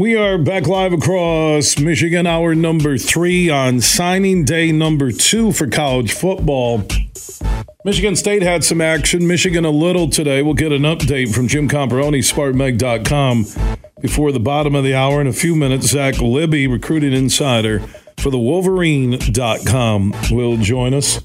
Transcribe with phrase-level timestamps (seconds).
[0.00, 5.66] We are back live across Michigan, hour number three on signing day number two for
[5.66, 6.86] college football.
[7.84, 9.26] Michigan State had some action.
[9.26, 10.40] Michigan a little today.
[10.40, 13.76] We'll get an update from Jim Comparoni, SpartanMag.com.
[14.00, 17.80] Before the bottom of the hour in a few minutes, Zach Libby, recruiting insider
[18.20, 21.20] for the Wolverine.com, will join us.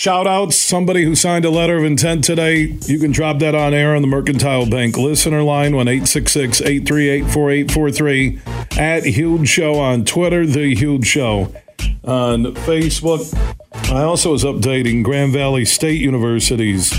[0.00, 2.78] Shout outs, somebody who signed a letter of intent today.
[2.86, 7.30] You can drop that on air on the Mercantile Bank listener line, 1 866 838
[7.30, 8.40] 4843.
[8.80, 11.54] At Huge Show on Twitter, The Huge Show
[12.02, 13.30] on Facebook.
[13.92, 16.98] I also was updating Grand Valley State University's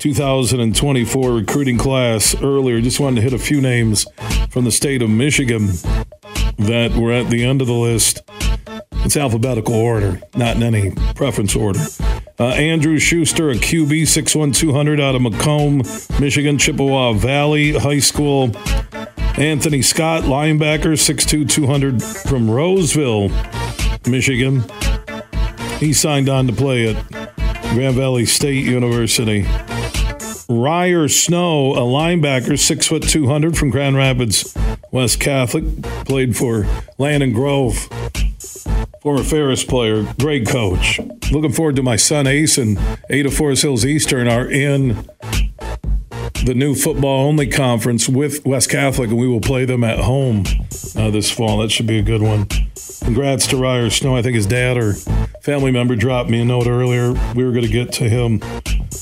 [0.00, 2.80] 2024 recruiting class earlier.
[2.80, 4.04] Just wanted to hit a few names
[4.50, 5.66] from the state of Michigan
[6.58, 8.28] that were at the end of the list.
[9.04, 11.78] It's alphabetical order, not in any preference order.
[12.38, 15.82] Uh, Andrew Schuster, a QB, 61200 out of Macomb,
[16.20, 18.50] Michigan, Chippewa Valley High School.
[19.38, 23.30] Anthony Scott, linebacker, 62200 from Roseville,
[24.06, 24.64] Michigan.
[25.78, 27.10] He signed on to play at
[27.72, 29.46] Grand Valley State University.
[30.48, 34.56] Ryer Snow, a linebacker, six foot two hundred from Grand Rapids
[34.92, 35.64] West Catholic,
[36.04, 36.66] played for
[36.98, 37.88] Landon Grove
[39.06, 40.98] former Ferris player, great coach.
[41.32, 42.78] Looking forward to my son Ace and
[43.10, 45.08] Ada Forest Hills Eastern are in
[46.44, 50.44] the new football only conference with West Catholic, and we will play them at home
[50.96, 51.58] uh, this fall.
[51.58, 52.46] That should be a good one.
[53.02, 54.16] Congrats to Ryer Snow.
[54.16, 54.92] I think his dad or
[55.42, 57.12] family member dropped me a note earlier.
[57.34, 58.40] We were going to get to him.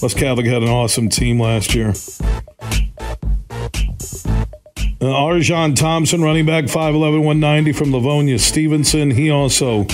[0.00, 1.92] West Catholic had an awesome team last year.
[5.04, 9.10] Uh, Arjan Thompson, running back, 5'11, 190 from Livonia Stevenson.
[9.10, 9.84] He also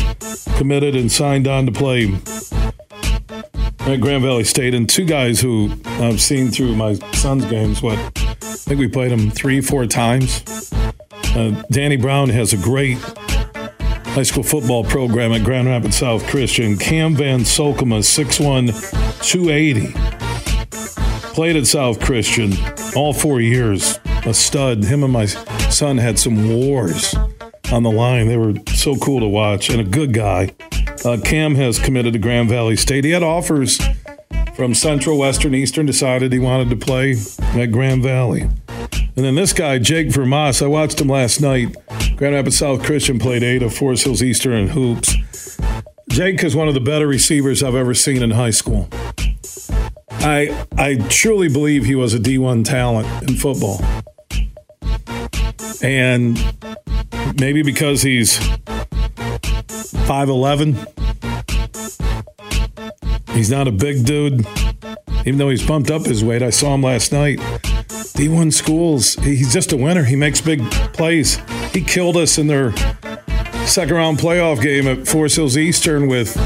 [0.56, 2.14] committed and signed on to play
[3.80, 4.72] at Grand Valley State.
[4.72, 9.10] And two guys who I've seen through my son's games, what, I think we played
[9.10, 10.44] them three, four times.
[11.34, 12.96] Uh, Danny Brown has a great
[14.14, 16.78] high school football program at Grand Rapids South Christian.
[16.78, 21.34] Cam Van Solkema, 6'1, 280.
[21.34, 22.52] Played at South Christian
[22.94, 24.84] all four years a stud.
[24.84, 27.14] Him and my son had some wars
[27.72, 28.28] on the line.
[28.28, 30.54] They were so cool to watch and a good guy.
[31.04, 33.04] Uh, Cam has committed to Grand Valley State.
[33.04, 33.80] He had offers
[34.54, 37.16] from Central, Western, Eastern, decided he wanted to play
[37.54, 38.42] at Grand Valley.
[38.42, 41.76] And then this guy, Jake Vermas, I watched him last night.
[42.16, 45.16] Grand Rapids South Christian played eight of Forest Hills Eastern and Hoops.
[46.10, 48.88] Jake is one of the better receivers I've ever seen in high school.
[50.10, 53.80] I I truly believe he was a D1 talent in football.
[55.82, 56.38] And
[57.38, 58.38] maybe because he's
[60.06, 60.76] 5'11,
[63.30, 64.46] he's not a big dude,
[65.20, 66.42] even though he's bumped up his weight.
[66.42, 67.38] I saw him last night.
[67.38, 70.04] D1 schools, he's just a winner.
[70.04, 71.38] He makes big plays.
[71.72, 72.72] He killed us in their
[73.66, 76.36] second round playoff game at Forest Hills Eastern with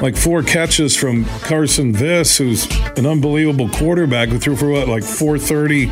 [0.00, 5.02] like four catches from Carson Viss, who's an unbelievable quarterback who threw for what, like
[5.02, 5.90] 430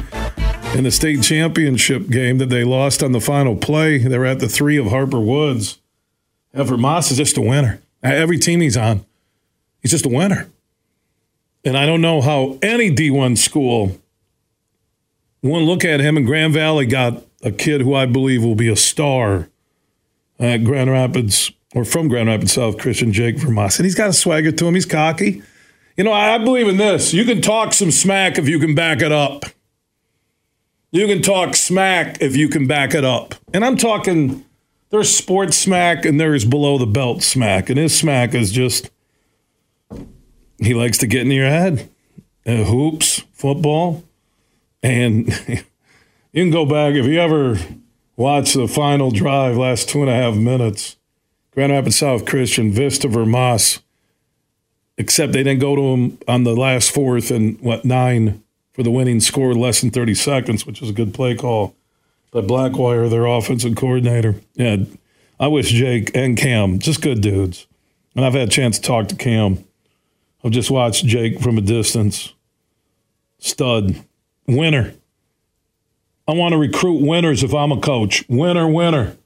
[0.74, 3.98] in the state championship game that they lost on the final play.
[3.98, 5.78] They were at the three of Harper Woods.
[6.52, 7.80] Ever Moss is just a winner.
[8.02, 9.04] Every team he's on,
[9.80, 10.50] he's just a winner.
[11.64, 13.98] And I don't know how any D1 school,
[15.40, 18.68] one look at him, and Grand Valley got a kid who I believe will be
[18.68, 19.48] a star
[20.38, 23.78] at Grand Rapids or from Grand Rapids South Christian, Jake Vermas.
[23.78, 24.74] And he's got a swagger to him.
[24.74, 25.42] He's cocky.
[25.96, 27.14] You know, I believe in this.
[27.14, 29.44] You can talk some smack if you can back it up.
[30.94, 33.34] You can talk smack if you can back it up.
[33.52, 34.44] And I'm talking
[34.90, 37.68] there's sports smack and there's below the belt smack.
[37.68, 38.90] And his smack is just
[40.58, 41.90] he likes to get in your head.
[42.46, 44.04] Uh, hoops, football.
[44.84, 47.58] And you can go back if you ever
[48.16, 50.94] watch the final drive, last two and a half minutes.
[51.50, 53.80] Grand Rapids South Christian, Vista Vermas.
[54.96, 58.43] Except they didn't go to him on the last fourth and what nine
[58.74, 61.74] for the winning score less than 30 seconds, which is a good play call
[62.32, 64.34] by Blackwire, their offensive coordinator.
[64.54, 64.78] Yeah,
[65.38, 67.66] I wish Jake and Cam, just good dudes.
[68.14, 69.64] and I've had a chance to talk to Cam.
[70.44, 72.34] I've just watched Jake from a distance.
[73.38, 74.04] Stud,
[74.46, 74.94] winner.
[76.26, 78.24] I want to recruit winners if I'm a coach.
[78.28, 79.16] Winner, winner.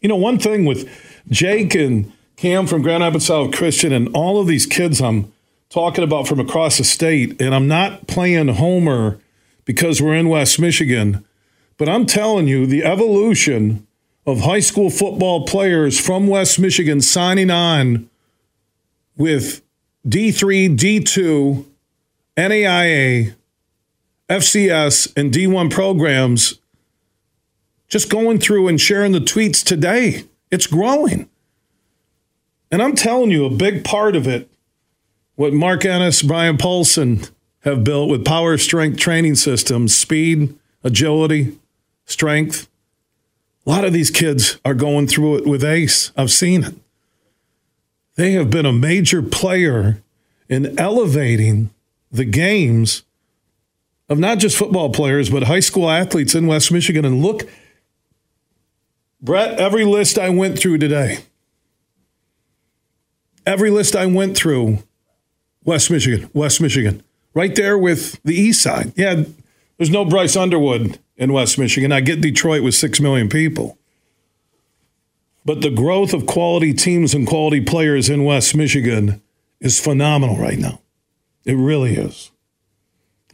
[0.00, 0.88] You know, one thing with
[1.28, 5.31] Jake and Cam from Grand Rapids South Christian and all of these kids I'm
[5.72, 9.18] talking about from across the state, and I'm not playing Homer
[9.64, 11.24] because we're in West Michigan,
[11.78, 13.86] but I'm telling you, the evolution
[14.26, 18.10] of high school football players from West Michigan signing on
[19.16, 19.62] with
[20.06, 21.64] D3, D2,
[22.36, 23.34] NAIA,
[24.28, 26.58] FCS, and D1 programs
[27.88, 30.24] just going through and sharing the tweets today.
[30.50, 31.30] It's growing.
[32.70, 34.51] And I'm telling you, a big part of it,
[35.36, 37.22] what Mark Ennis, Brian Paulson
[37.60, 41.58] have built with power strength training systems, speed, agility,
[42.04, 42.68] strength.
[43.66, 46.10] A lot of these kids are going through it with ACE.
[46.16, 46.74] I've seen it.
[48.16, 50.02] They have been a major player
[50.48, 51.70] in elevating
[52.10, 53.04] the games
[54.08, 57.04] of not just football players, but high school athletes in West Michigan.
[57.04, 57.48] And look,
[59.20, 61.20] Brett, every list I went through today,
[63.46, 64.82] every list I went through,
[65.64, 67.02] West Michigan, West Michigan,
[67.34, 68.92] right there with the East Side.
[68.96, 69.24] Yeah,
[69.78, 71.92] there's no Bryce Underwood in West Michigan.
[71.92, 73.78] I get Detroit with six million people.
[75.44, 79.20] But the growth of quality teams and quality players in West Michigan
[79.60, 80.80] is phenomenal right now.
[81.44, 82.30] It really is.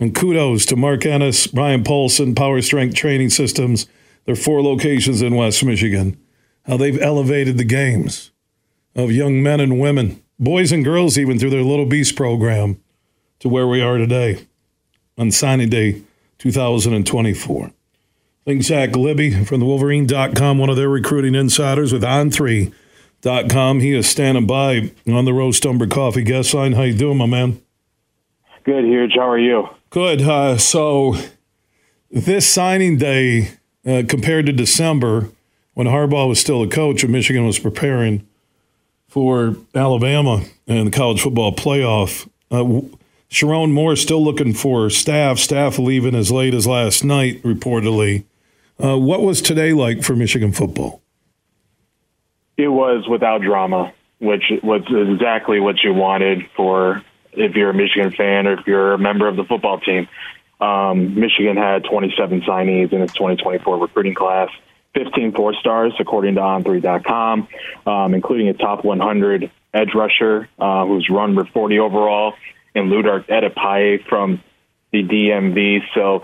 [0.01, 3.87] And kudos to Mark Ennis, Brian Paulson, Power Strength Training Systems.
[4.25, 6.19] Their four locations in West Michigan.
[6.67, 8.31] How they've elevated the games
[8.95, 12.81] of young men and women, boys and girls, even through their Little Beast program
[13.41, 14.47] to where we are today
[15.17, 16.03] on signing day
[16.39, 17.67] 2024.
[17.67, 17.71] I
[18.45, 23.81] think Zach Libby from the Wolverine.com, one of their recruiting insiders with On3.com.
[23.81, 26.73] He is standing by on the Roast Umber Coffee guest line.
[26.73, 27.61] How you doing, my man?
[28.65, 29.13] Good, Huge.
[29.15, 29.69] How are you?
[29.91, 30.23] Good.
[30.23, 31.17] Uh, so
[32.11, 33.51] this signing day
[33.87, 35.31] uh, compared to December
[35.75, 38.28] when Harbaugh was still a coach and Michigan was preparing
[39.09, 42.29] for Alabama and the college football playoff.
[42.51, 42.83] Uh,
[43.31, 45.39] Sherrone Moore still looking for staff.
[45.39, 48.25] Staff leaving as late as last night, reportedly.
[48.83, 51.03] Uh, what was today like for Michigan football?
[52.57, 57.03] It was without drama, which was exactly what you wanted for
[57.33, 60.09] if you're a Michigan fan or if you're a member of the football team.
[60.61, 64.49] Um, Michigan had 27 signees in its 2024 recruiting class,
[65.05, 67.49] 15 four stars, according to On3.com,
[67.87, 72.35] um, including a top 100 edge rusher uh, who's run for 40 overall,
[72.75, 74.43] and Lugard Edokpayi from
[74.93, 75.81] the DMV.
[75.95, 76.23] So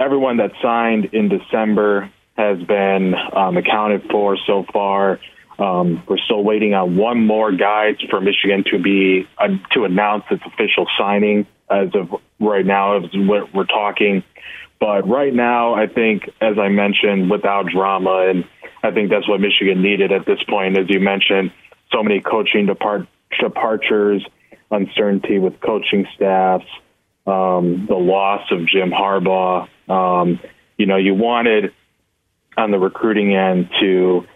[0.00, 5.20] everyone that signed in December has been um, accounted for so far.
[5.58, 10.24] Um, we're still waiting on one more guy for Michigan to be uh, to announce
[10.30, 14.22] its official signing as of right now as we're, we're talking.
[14.78, 18.44] But right now, I think, as I mentioned, without drama, and
[18.82, 20.78] I think that's what Michigan needed at this point.
[20.78, 21.52] As you mentioned,
[21.92, 23.08] so many coaching depart-
[23.40, 24.24] departures,
[24.70, 26.66] uncertainty with coaching staffs,
[27.26, 29.68] um, the loss of Jim Harbaugh.
[29.88, 30.40] Um,
[30.76, 31.72] you know, you wanted
[32.56, 34.26] on the recruiting end to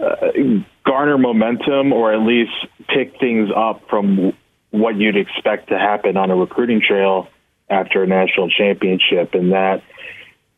[0.00, 2.52] uh, garner momentum or at least
[2.88, 4.32] pick things up from
[4.70, 7.28] what you'd expect to happen on a recruiting trail
[7.70, 9.82] after a national championship, and that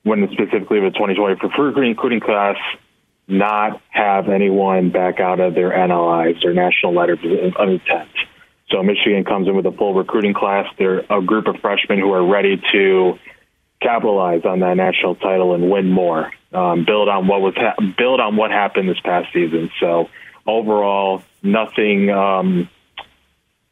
[0.03, 2.57] when specifically the 2020 for recruiting class,
[3.29, 8.11] not have anyone back out of their NLIs, their national letter of intent.
[8.71, 10.67] So Michigan comes in with a full recruiting class.
[10.79, 13.19] They're a group of freshmen who are ready to
[13.81, 16.33] capitalize on that national title and win more.
[16.53, 19.71] Um, build on what was ha- build on what happened this past season.
[19.81, 20.09] So
[20.47, 22.69] overall, nothing um,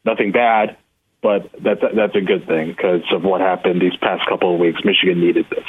[0.05, 0.77] nothing bad,
[1.21, 4.79] but that's that's a good thing because of what happened these past couple of weeks.
[4.83, 5.65] Michigan needed this.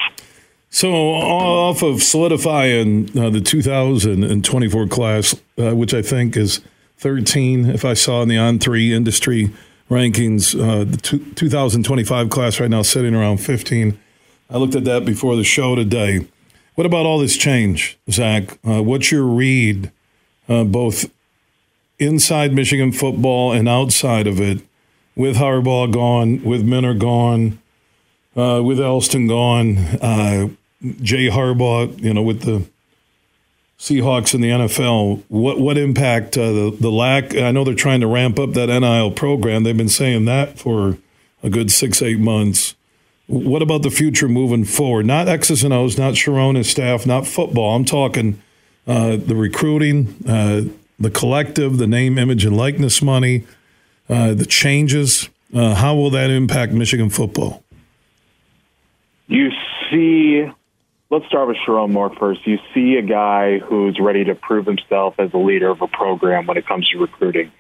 [0.73, 6.61] So, off of solidifying uh, the 2024 class, uh, which I think is
[6.99, 9.51] 13, if I saw in the on three industry
[9.91, 13.99] rankings, uh, the two, 2025 class right now sitting around 15.
[14.49, 16.29] I looked at that before the show today.
[16.77, 18.57] What about all this change, Zach?
[18.65, 19.91] Uh, what's your read,
[20.49, 21.11] uh, both
[21.99, 24.61] inside Michigan football and outside of it,
[25.21, 27.61] with Harbaugh gone, with Minter gone,
[28.35, 30.49] uh, with Elston gone, uh,
[31.03, 32.67] Jay Harbaugh, you know, with the
[33.79, 37.37] Seahawks in the NFL, what what impact uh, the the lack?
[37.37, 39.63] I know they're trying to ramp up that NIL program.
[39.63, 40.97] They've been saying that for
[41.43, 42.75] a good six eight months.
[43.27, 45.05] What about the future moving forward?
[45.05, 47.77] Not X's and O's, not Sherrone's staff, not football.
[47.77, 48.43] I'm talking
[48.87, 50.63] uh, the recruiting, uh,
[50.99, 53.45] the collective, the name, image, and likeness money,
[54.11, 55.31] uh, the changes?
[55.55, 57.63] Uh, how will that impact Michigan football?
[59.27, 59.51] You
[59.91, 60.51] see,
[61.11, 62.47] let's start with Sherrone Moore first.
[62.47, 66.47] You see a guy who's ready to prove himself as a leader of a program
[66.47, 67.53] when it comes to recruiting.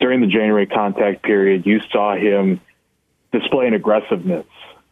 [0.00, 2.60] During the January contact period, you saw him
[3.30, 4.46] display an aggressiveness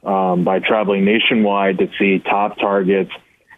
[0.05, 3.11] um, by traveling nationwide to see top targets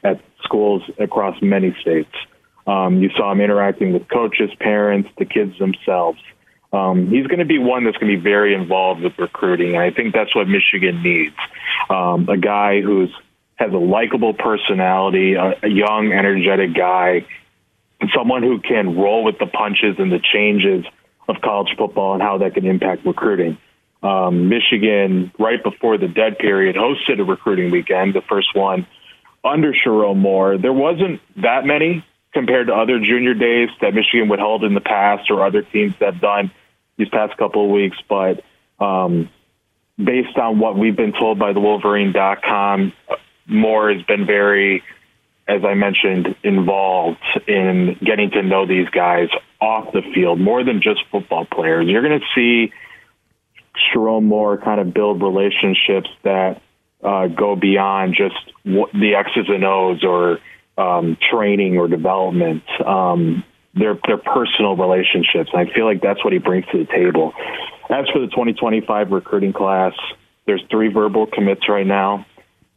[0.02, 2.10] at schools across many states.
[2.66, 6.20] Um, you saw him interacting with coaches, parents, the kids themselves.
[6.72, 9.74] Um, he's going to be one that's going to be very involved with recruiting.
[9.74, 11.36] And I think that's what Michigan needs.
[11.90, 13.14] Um, a guy who's
[13.56, 17.26] has a likable personality, a, a young, energetic guy,
[18.14, 20.84] someone who can roll with the punches and the changes
[21.28, 23.58] of college football and how that can impact recruiting.
[24.02, 28.86] Um, Michigan, right before the dead period, hosted a recruiting weekend, the first one
[29.44, 30.58] under Sherrone Moore.
[30.58, 34.80] There wasn't that many compared to other junior days that Michigan would hold in the
[34.80, 36.50] past or other teams that have done
[36.96, 37.96] these past couple of weeks.
[38.08, 38.42] But
[38.82, 39.28] um,
[39.96, 42.92] based on what we've been told by the Wolverine.com,
[43.46, 44.82] Moore has been very,
[45.48, 49.28] as I mentioned, involved in getting to know these guys
[49.60, 51.86] off the field more than just football players.
[51.88, 52.72] You're going to see
[53.76, 56.60] Sherrone Moore kind of build relationships that
[57.02, 60.38] uh, go beyond just the X's and O's or
[60.78, 62.62] um, training or development.
[62.84, 65.50] Um, their their personal relationships.
[65.54, 67.32] I feel like that's what he brings to the table.
[67.90, 69.92] As for the 2025 recruiting class,
[70.46, 72.26] there's three verbal commits right now.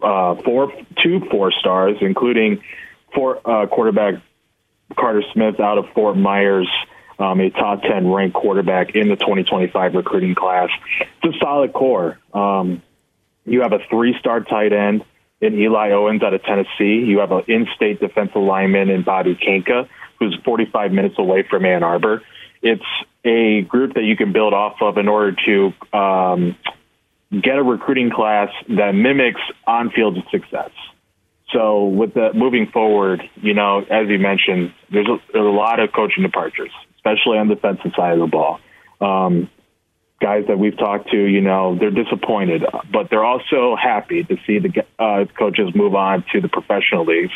[0.02, 0.72] Uh, four,
[1.02, 2.62] two four stars, including
[3.14, 4.16] four uh, quarterback
[4.98, 6.70] Carter Smith out of Fort Myers
[7.20, 10.70] um, a top 10 ranked quarterback in the 2025 recruiting class.
[11.24, 12.20] It's a solid core.
[12.34, 12.82] Um,
[13.46, 15.04] you have a three star tight end
[15.40, 17.06] in Eli Owens out of Tennessee.
[17.06, 19.88] You have an in state defensive lineman in Bobby Kanka,
[20.20, 22.22] who's 45 minutes away from Ann Arbor.
[22.62, 22.84] It's
[23.24, 26.56] a group that you can build off of in order to um,
[27.32, 30.72] get a recruiting class that mimics on field success.
[31.52, 35.80] So with the moving forward, you know, as you mentioned, there's a, there's a lot
[35.80, 36.72] of coaching departures
[37.06, 38.60] especially on the defensive side of the ball.
[39.00, 39.50] Um,
[40.20, 44.60] guys that we've talked to, you know, they're disappointed, but they're also happy to see
[44.60, 47.34] the uh, coaches move on to the professional leagues.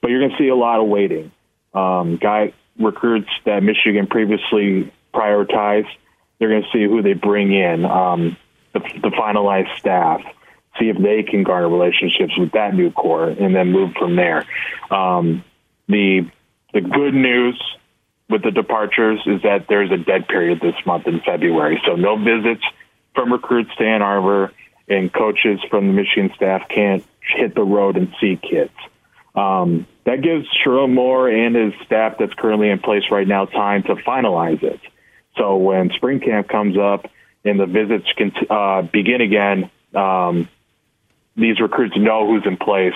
[0.00, 1.32] But you're going to see a lot of waiting.
[1.72, 5.88] Um, guy recruits that Michigan previously prioritized,
[6.38, 8.36] they're going to see who they bring in, um,
[8.72, 10.22] the, the finalized staff,
[10.78, 14.46] see if they can garner relationships with that new core, and then move from there.
[14.90, 15.44] Um,
[15.88, 16.30] the
[16.72, 17.60] the good news
[18.28, 21.82] with the departures is that there's a dead period this month in February.
[21.84, 22.62] So no visits
[23.14, 24.52] from recruits to Ann Arbor,
[24.88, 28.72] and coaches from the Michigan staff can't hit the road and see kids.
[29.34, 33.82] Um, that gives Sherrone Moore and his staff that's currently in place right now time
[33.84, 34.80] to finalize it.
[35.36, 37.08] So when spring camp comes up
[37.44, 40.48] and the visits can uh, begin again, um,
[41.36, 42.94] these recruits know who's in place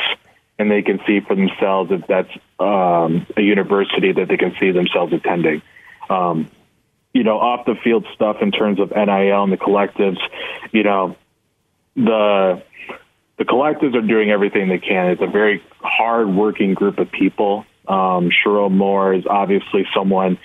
[0.59, 4.71] and they can see for themselves if that's um, a university that they can see
[4.71, 5.63] themselves attending.
[6.09, 6.51] Um,
[7.13, 10.19] you know, off the field stuff in terms of NIL and the collectives,
[10.73, 11.17] you know,
[11.97, 12.63] the
[13.37, 15.11] the collectives are doing everything they can.
[15.11, 17.67] It's a very hard working group of people.
[17.87, 20.39] Um, Sherrone Moore is obviously someone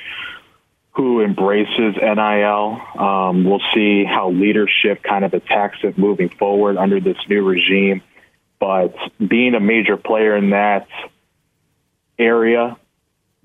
[0.92, 2.82] who embraces NIL.
[2.98, 8.02] Um, we'll see how leadership kind of attacks it moving forward under this new regime.
[8.60, 10.88] But being a major player in that
[12.18, 12.78] area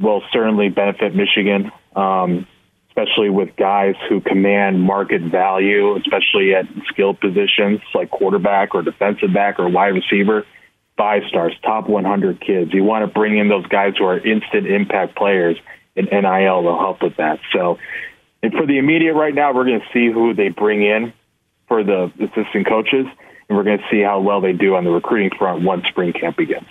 [0.00, 2.48] will certainly benefit Michigan, um,
[2.96, 9.32] especially with guys who command market value, especially at skilled positions like quarterback or defensive
[9.32, 10.46] back or wide receiver.
[10.96, 12.72] Five stars, top 100 kids.
[12.72, 15.56] You want to bring in those guys who are instant impact players,
[15.96, 17.40] and NIL will help with that.
[17.52, 17.78] So,
[18.44, 21.12] and for the immediate right now, we're going to see who they bring in
[21.66, 23.06] for the assistant coaches
[23.48, 26.12] and we're going to see how well they do on the recruiting front once spring
[26.12, 26.66] camp begins.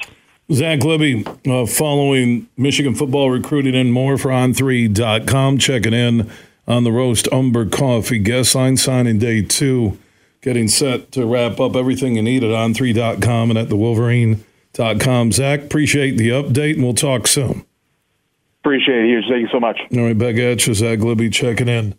[0.54, 6.30] Zach Libby, uh, following Michigan football recruiting and more for on3.com, checking in
[6.68, 9.98] on the Roast Umber Coffee guest line signing day two,
[10.42, 15.32] getting set to wrap up everything you need at on3.com and at the Wolverine.com.
[15.32, 17.66] Zach, appreciate the update, and we'll talk soon.
[18.62, 19.26] Appreciate it.
[19.28, 19.80] Thank you so much.
[19.92, 21.96] All right, back at you, Zach Libby checking in.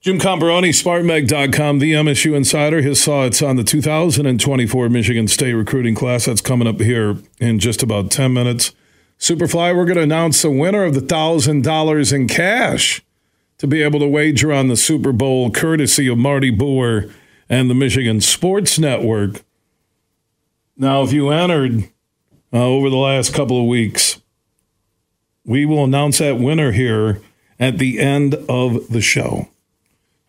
[0.00, 2.80] Jim Comparoni, SpartanMag.com, the MSU Insider.
[2.82, 6.26] His thoughts on the 2024 Michigan State recruiting class.
[6.26, 8.72] That's coming up here in just about 10 minutes.
[9.18, 13.02] Superfly, we're going to announce the winner of the $1,000 in cash
[13.58, 17.06] to be able to wager on the Super Bowl, courtesy of Marty Boer
[17.48, 19.42] and the Michigan Sports Network.
[20.76, 21.88] Now, if you entered
[22.52, 24.20] uh, over the last couple of weeks,
[25.44, 27.20] we will announce that winner here
[27.58, 29.48] at the end of the show.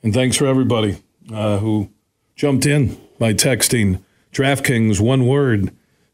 [0.01, 1.01] And thanks for everybody
[1.34, 1.89] uh, who
[2.36, 4.01] jumped in by texting
[4.32, 5.72] DraftKings one word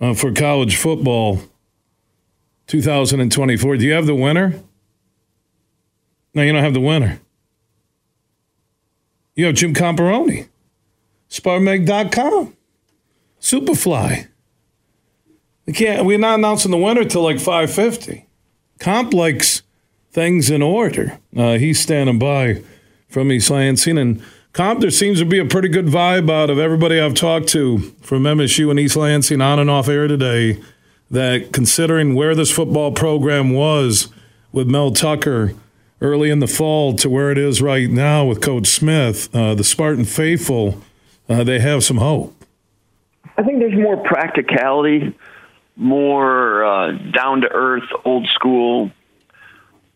[0.00, 1.40] uh, for college football
[2.68, 4.54] 2024, do you have the winner?
[6.32, 7.20] No, you don't have the winner.
[9.34, 10.46] You have Jim Comparoni,
[11.28, 12.56] SpartanMag.com,
[13.40, 14.28] Superfly.
[15.66, 16.04] We can't.
[16.04, 18.26] We're not announcing the winner till like five fifty.
[18.78, 19.62] Comp likes
[20.10, 21.18] things in order.
[21.36, 22.62] Uh, he's standing by
[23.08, 24.80] from East Lansing, and Comp.
[24.80, 28.24] There seems to be a pretty good vibe out of everybody I've talked to from
[28.24, 30.60] MSU and East Lansing on and off air today.
[31.10, 34.08] That considering where this football program was
[34.52, 35.54] with Mel Tucker
[36.00, 39.62] early in the fall to where it is right now with Coach Smith, uh, the
[39.62, 40.82] Spartan faithful,
[41.28, 42.44] uh, they have some hope.
[43.36, 45.14] I think there's more practicality
[45.76, 48.90] more uh, down to earth, old school,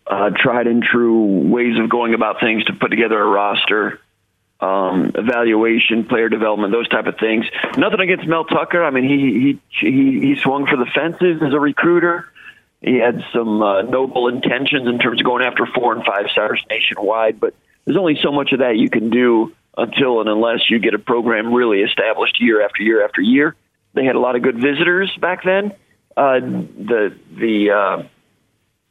[0.06, 4.00] uh, tried and true ways of going about things to put together a roster,
[4.60, 7.44] um, evaluation, player development, those type of things.
[7.76, 8.82] Nothing against Mel Tucker.
[8.82, 12.26] I mean, he he he, he swung for the fences as a recruiter.
[12.80, 16.62] He had some uh, noble intentions in terms of going after four and five stars
[16.70, 17.54] nationwide, but
[17.84, 20.98] there's only so much of that you can do until and unless you get a
[20.98, 23.54] program really established year after year after year.
[23.98, 25.72] They had a lot of good visitors back then.
[26.16, 28.02] Uh, the the, uh,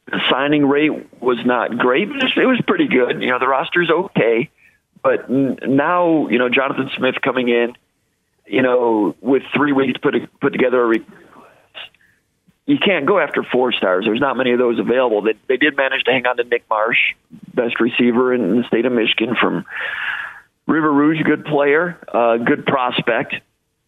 [0.06, 3.22] the signing rate was not great, but it was pretty good.
[3.22, 4.50] You know, the roster's okay,
[5.02, 7.78] but now you know Jonathan Smith coming in,
[8.46, 10.88] you know, with three weeks to put a, put together a.
[10.88, 11.06] Re-
[12.66, 14.04] you can't go after four stars.
[14.04, 15.22] There's not many of those available.
[15.22, 16.98] They, they did manage to hang on to Nick Marsh,
[17.54, 19.64] best receiver in the state of Michigan from
[20.68, 23.36] River Rouge, good player, uh, good prospect.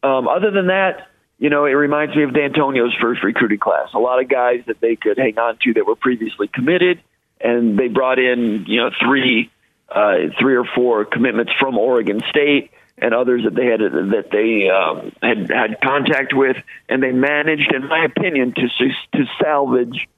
[0.01, 1.08] Um, other than that,
[1.39, 3.89] you know, it reminds me of Dantonio's first recruiting class.
[3.93, 7.01] A lot of guys that they could hang on to that were previously committed,
[7.39, 9.49] and they brought in, you know, three,
[9.87, 14.69] uh, three or four commitments from Oregon State and others that they had that they
[14.69, 16.57] um, had had contact with,
[16.89, 18.67] and they managed, in my opinion, to
[19.17, 20.09] to salvage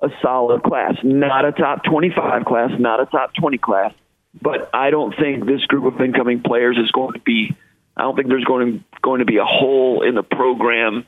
[0.00, 3.92] a solid class, not a top twenty-five class, not a top twenty class,
[4.40, 7.54] but I don't think this group of incoming players is going to be
[7.96, 11.06] I don't think there's going to, going to be a hole in the program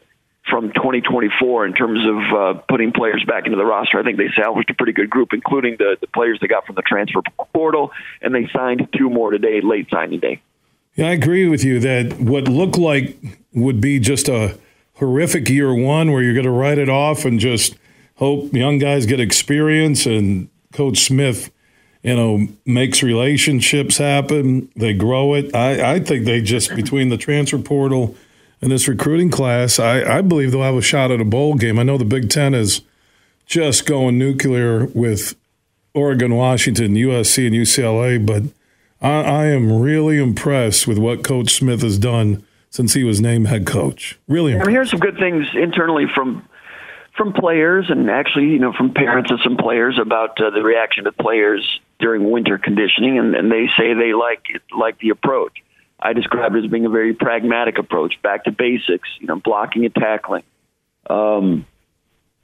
[0.48, 3.98] from 2024 in terms of uh, putting players back into the roster.
[3.98, 6.74] I think they salvaged a pretty good group, including the, the players they got from
[6.74, 7.22] the transfer
[7.54, 10.42] portal, and they signed two more today, late signing day.
[10.94, 13.16] Yeah, I agree with you that what looked like
[13.52, 14.58] would be just a
[14.96, 17.76] horrific year one where you're going to write it off and just
[18.16, 21.50] hope young guys get experience and Coach Smith
[22.04, 24.70] you know, makes relationships happen.
[24.76, 25.54] They grow it.
[25.56, 28.14] I, I think they just between the transfer portal
[28.60, 31.78] and this recruiting class, I, I believe they'll have a shot at a bowl game.
[31.78, 32.82] I know the Big Ten is
[33.46, 35.34] just going nuclear with
[35.94, 38.42] Oregon, Washington, USC, and UCLA, but
[39.00, 43.48] I, I am really impressed with what Coach Smith has done since he was named
[43.48, 44.18] head coach.
[44.28, 44.66] Really, impressed.
[44.66, 46.46] I mean, here's some good things internally from
[47.16, 51.06] from players and actually, you know, from parents of some players about uh, the reaction
[51.06, 55.64] of players during winter conditioning, and, and they say they like it, like the approach.
[55.98, 59.86] I describe it as being a very pragmatic approach, back to basics, you know, blocking
[59.86, 60.42] and tackling.
[61.08, 61.64] Um,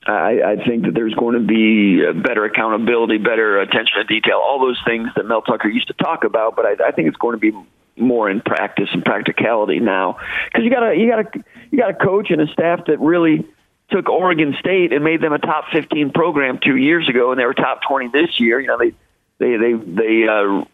[0.07, 4.61] I, I think that there's going to be better accountability, better attention to detail, all
[4.61, 6.57] those things that Mel Tucker used to talk about.
[6.57, 7.53] But I, I think it's going to be
[7.99, 11.91] more in practice and practicality now because you got a you got a you got
[11.91, 13.47] a coach and a staff that really
[13.91, 17.45] took Oregon State and made them a top 15 program two years ago, and they
[17.45, 18.59] were top 20 this year.
[18.59, 18.95] You know, they
[19.41, 20.65] they they they uh,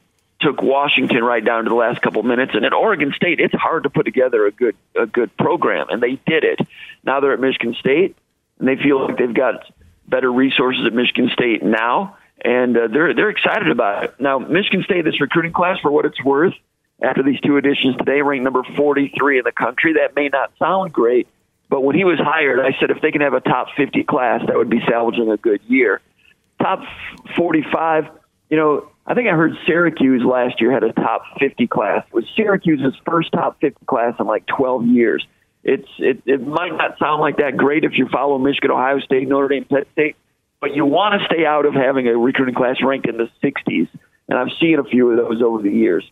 [0.41, 3.85] took Washington right down to the last couple minutes, and at Oregon State, it's hard
[3.85, 6.61] to put together a good a good program, and they did it.
[7.05, 8.17] Now they're at Michigan State,
[8.59, 9.65] and they feel like they've got
[10.07, 14.15] better resources at Michigan State now, and uh, they're they're excited about it.
[14.21, 16.55] Now, Michigan State, this recruiting class, for what it's worth,
[17.01, 19.95] after these two additions today, ranked number 43 in the country.
[19.95, 21.29] That may not sound great,
[21.69, 24.43] but when he was hired, I said if they can have a top 50 class,
[24.47, 26.01] that would be salvaging a good year.
[26.61, 26.83] Top
[27.37, 28.09] 45,
[28.51, 32.05] you know, I think I heard Syracuse last year had a top 50 class.
[32.09, 35.27] It was Syracuse's first top 50 class in like 12 years.
[35.65, 39.29] It's it, it might not sound like that great if you follow Michigan, Ohio State,
[39.29, 40.17] Notre Dame, Penn State,
[40.61, 43.89] but you want to stay out of having a recruiting class ranked in the 60s.
[44.29, 46.09] And I've seen a few of those over the years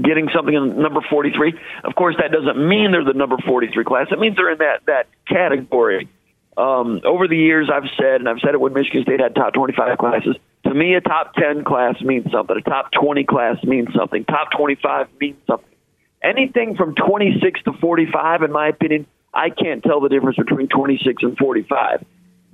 [0.00, 1.54] getting something in number 43.
[1.84, 4.06] Of course, that doesn't mean they're the number 43 class.
[4.10, 6.08] It means they're in that that category.
[6.56, 9.54] Um, over the years, I've said, and I've said it when Michigan State had top
[9.54, 10.36] 25 classes.
[10.64, 12.56] To me, a top 10 class means something.
[12.56, 14.24] A top 20 class means something.
[14.24, 15.68] Top 25 means something.
[16.22, 21.22] anything from 26 to 45, in my opinion, I can't tell the difference between 26
[21.22, 22.04] and 45.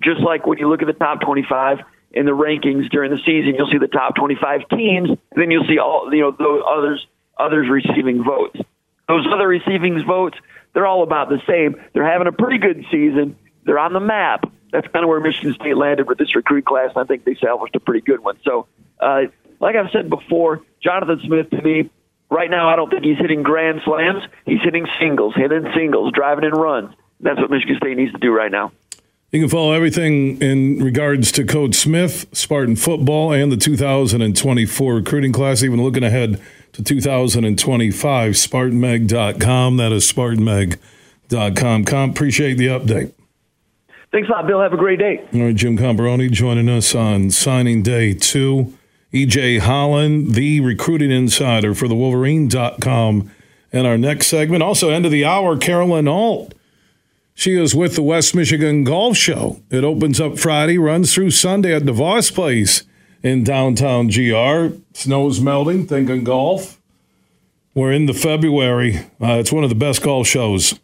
[0.02, 1.80] Just like when you look at the top 25
[2.12, 5.78] in the rankings during the season, you'll see the top 25 teams, then you'll see
[5.78, 8.58] all you know those others others receiving votes.
[9.08, 10.38] Those other receiving votes,
[10.72, 11.76] they're all about the same.
[11.92, 13.36] They're having a pretty good season.
[13.64, 14.50] They're on the map.
[14.72, 16.90] That's kind of where Michigan State landed with this recruit class.
[16.94, 18.36] And I think they salvaged a pretty good one.
[18.44, 18.66] So,
[19.00, 19.22] uh,
[19.60, 21.90] like I've said before, Jonathan Smith to me,
[22.30, 24.22] right now, I don't think he's hitting grand slams.
[24.44, 26.94] He's hitting singles, hitting singles, driving in runs.
[27.20, 28.72] That's what Michigan State needs to do right now.
[29.30, 35.32] You can follow everything in regards to Coach Smith, Spartan football, and the 2024 recruiting
[35.32, 36.40] class, even looking ahead
[36.72, 38.32] to 2025.
[38.32, 39.76] SpartanMag.com.
[39.76, 41.84] That is SpartanMag.com.
[41.84, 43.12] Comp, appreciate the update.
[44.10, 44.60] Thanks a lot, Bill.
[44.60, 45.22] Have a great day.
[45.34, 48.74] All right, Jim Comparoni joining us on signing day two.
[49.12, 53.30] EJ Holland, the recruiting insider for the Wolverine.com.
[53.72, 56.54] And our next segment, also end of the hour, Carolyn Alt.
[57.34, 59.62] She is with the West Michigan Golf Show.
[59.70, 62.82] It opens up Friday, runs through Sunday at DeVos Place
[63.22, 64.76] in downtown GR.
[64.92, 66.80] Snow's melting, thinking golf.
[67.74, 68.96] We're in the February.
[69.20, 70.78] Uh, it's one of the best golf shows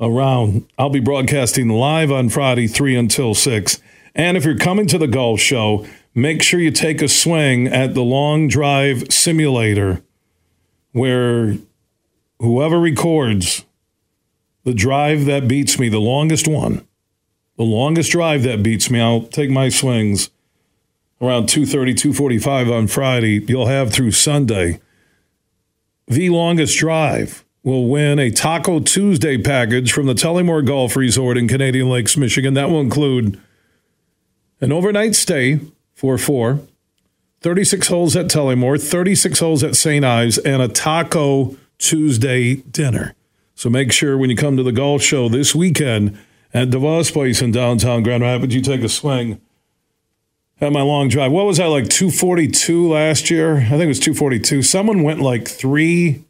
[0.00, 0.66] around.
[0.78, 3.80] I'll be broadcasting live on Friday, 3 until 6.
[4.14, 7.94] And if you're coming to the golf show, make sure you take a swing at
[7.94, 10.02] the long drive simulator
[10.92, 11.56] where
[12.38, 13.64] whoever records
[14.64, 16.86] the drive that beats me, the longest one,
[17.56, 20.30] the longest drive that beats me, I'll take my swings
[21.20, 23.44] around 2.30, 2.45 on Friday.
[23.46, 24.80] You'll have through Sunday.
[26.06, 31.48] The longest drive will win a Taco Tuesday package from the Tullymore Golf Resort in
[31.48, 32.54] Canadian Lakes, Michigan.
[32.54, 33.40] That will include
[34.60, 35.58] an overnight stay
[35.92, 36.60] for four,
[37.40, 40.04] 36 holes at Tullymore, 36 holes at St.
[40.04, 43.16] Ives, and a Taco Tuesday dinner.
[43.56, 46.16] So make sure when you come to the golf show this weekend
[46.54, 49.40] at DeVos Place in downtown Grand Rapids, you take a swing
[50.60, 51.32] at my long drive.
[51.32, 53.56] What was that like 242 last year?
[53.56, 54.62] I think it was 242.
[54.62, 56.25] Someone went like three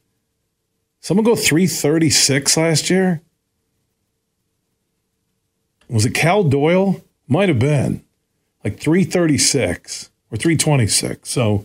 [1.07, 3.21] Someone go 336 last year?
[5.89, 7.01] Was it Cal Doyle?
[7.29, 8.03] Might have been.
[8.65, 11.29] Like 336 or 326.
[11.31, 11.65] So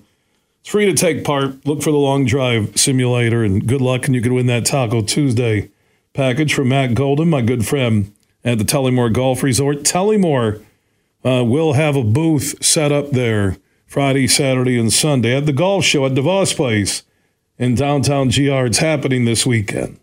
[0.59, 1.65] it's free to take part.
[1.65, 5.01] Look for the long drive simulator and good luck, and you could win that Taco
[5.01, 5.71] Tuesday
[6.13, 8.13] package from Matt Golden, my good friend
[8.45, 9.77] at the Tullymore Golf Resort.
[9.79, 10.63] Tullymore
[11.25, 15.83] uh, will have a booth set up there Friday, Saturday, and Sunday at the golf
[15.83, 17.01] show at DeVos Place
[17.61, 18.65] in downtown GR.
[18.65, 19.99] It's happening this weekend.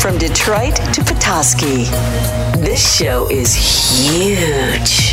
[0.00, 1.84] From Detroit to Petoskey,
[2.62, 5.07] this show is huge.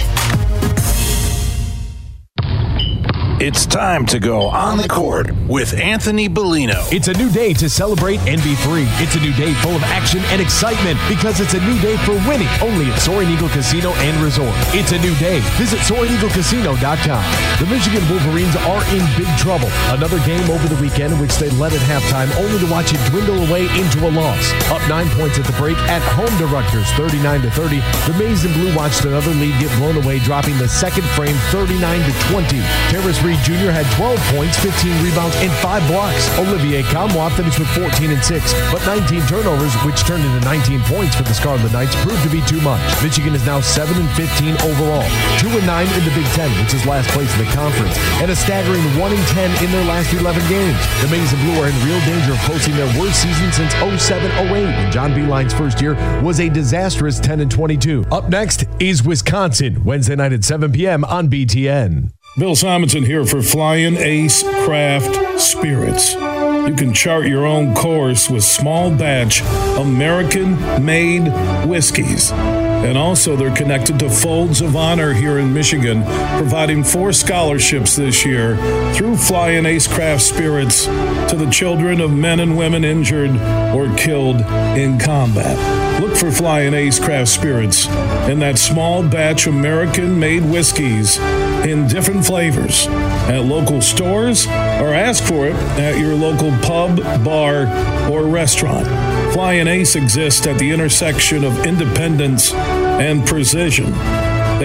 [3.35, 6.87] It's time to go on the court with Anthony Bellino.
[6.87, 8.87] It's a new day to celebrate and be free.
[9.03, 12.15] It's a new day full of action and excitement because it's a new day for
[12.31, 14.55] winning only at Soaring Eagle Casino and Resort.
[14.71, 15.43] It's a new day.
[15.59, 17.23] Visit SoaringEagleCasino.com.
[17.59, 19.67] The Michigan Wolverines are in big trouble.
[19.91, 23.03] Another game over the weekend in which they led at halftime only to watch it
[23.11, 24.47] dwindle away into a loss.
[24.71, 27.83] Up nine points at the break at home to Rutgers 39 to 30.
[28.07, 31.75] The Maize and Blue watched another lead get blown away, dropping the second frame 39
[31.99, 32.63] to 20.
[32.95, 33.73] Tarris Reed Jr.
[33.73, 36.29] had 12 points, 15 rebounds, and 5 blocks.
[36.37, 41.17] Olivier Nkamhoua finished with 14 and 6, but 19 turnovers, which turned into 19 points
[41.17, 42.79] for the Scarlet Knights, proved to be too much.
[43.01, 45.01] Michigan is now 7 and 15 overall,
[45.41, 48.29] 2 and 9 in the Big Ten, which is last place in the conference, and
[48.29, 50.77] a staggering 1 and 10 in their last 11 games.
[51.01, 54.53] The Maize and Blue are in real danger of posting their worst season since 07-08
[54.53, 58.05] when John Beilein's first year was a disastrous 10 and 22.
[58.11, 61.03] Up next is Wisconsin, Wednesday night at 7 p.m.
[61.03, 62.14] on BTN.
[62.37, 66.15] Bill Simonson here for Flying Ace Craft Spirits.
[66.15, 69.41] You can chart your own course with small batch
[69.79, 71.29] American made
[71.65, 72.33] whiskeys.
[72.33, 76.03] And also, they're connected to Folds of Honor here in Michigan,
[76.37, 78.57] providing four scholarships this year
[78.93, 83.31] through Flying Ace Craft Spirits to the children of men and women injured
[83.73, 84.41] or killed
[84.77, 86.01] in combat.
[86.01, 91.17] Look for Flying Ace Craft Spirits and that small batch American made whiskeys
[91.65, 97.67] in different flavors at local stores or ask for it at your local pub, bar,
[98.11, 98.85] or restaurant.
[99.33, 103.93] Flying Ace exists at the intersection of independence and precision.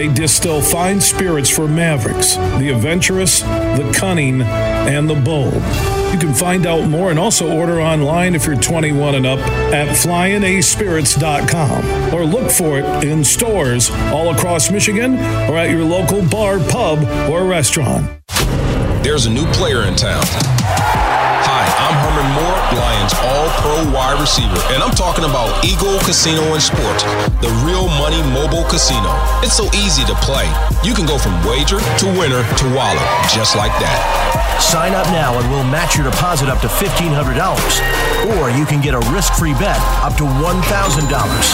[0.01, 5.53] They distill fine spirits for mavericks, the adventurous, the cunning, and the bold.
[5.53, 9.89] You can find out more and also order online if you're 21 and up at
[9.89, 16.61] flyingacespirits.com or look for it in stores all across Michigan or at your local bar,
[16.61, 18.11] pub, or restaurant.
[19.05, 20.25] There's a new player in town.
[21.91, 26.63] I'm Herman Moore, Lions All Pro wide receiver, and I'm talking about Eagle Casino and
[26.63, 27.03] Sports,
[27.43, 29.11] the real money mobile casino.
[29.43, 30.47] It's so easy to play.
[30.87, 33.03] You can go from wager to winner to wallet,
[33.35, 33.99] just like that.
[34.63, 37.11] Sign up now and we'll match your deposit up to $1,500.
[38.39, 40.63] Or you can get a risk free bet up to $1,000.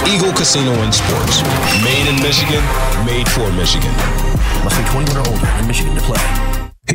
[0.04, 1.40] Eagle Casino and Sports.
[1.80, 2.60] Made in Michigan,
[3.08, 3.94] made for Michigan.
[4.60, 6.55] Must be 21 or older in Michigan to play.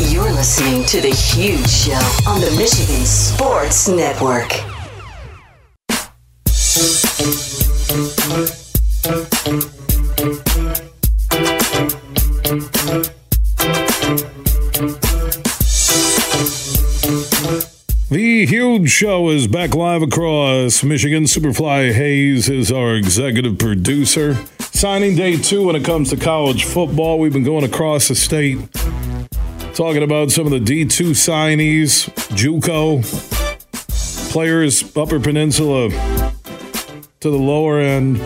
[0.00, 1.92] You're listening to The Huge Show
[2.28, 4.50] on the Michigan Sports Network.
[18.10, 21.24] The Huge Show is back live across Michigan.
[21.24, 24.44] Superfly Hayes is our executive producer.
[24.58, 27.20] Signing day two when it comes to college football.
[27.20, 28.58] We've been going across the state
[29.74, 33.02] talking about some of the D2 signees, JUCO
[34.30, 35.90] players, Upper Peninsula
[37.20, 38.18] to the lower end.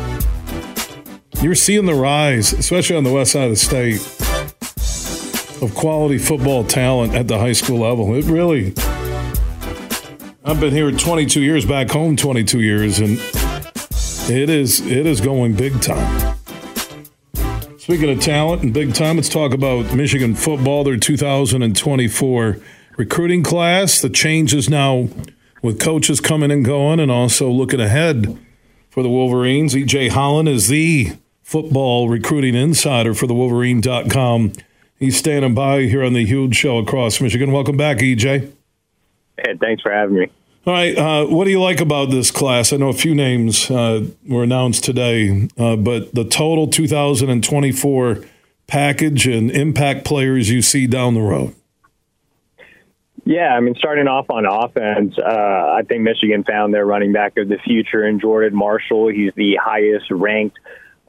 [1.41, 4.01] You're seeing the rise, especially on the west side of the state,
[5.63, 8.15] of quality football talent at the high school level.
[8.15, 8.75] It really.
[10.45, 13.19] I've been here 22 years, back home 22 years, and
[14.31, 16.38] it is it is going big time.
[17.89, 22.59] Speaking of talent and big time, let's talk about Michigan football, their 2024
[22.99, 24.03] recruiting class.
[24.03, 25.09] The changes now
[25.63, 28.39] with coaches coming and going, and also looking ahead
[28.91, 29.75] for the Wolverines.
[29.75, 34.53] EJ Holland is the football recruiting insider for the Wolverine.com.
[34.99, 37.53] He's standing by here on the huge show across Michigan.
[37.53, 38.53] Welcome back, EJ.
[39.39, 40.27] Hey, thanks for having me.
[40.69, 40.99] All right.
[40.99, 42.75] Uh, what do you like about this class?
[42.75, 48.19] I know a few names uh, were announced today, uh, but the total 2024
[48.67, 51.55] package and impact players you see down the road.
[53.25, 57.39] Yeah, I mean, starting off on offense, uh, I think Michigan found their running back
[57.39, 59.09] of the future in Jordan Marshall.
[59.09, 60.59] He's the highest ranked